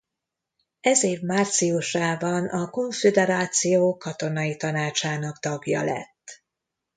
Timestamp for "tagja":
5.39-5.83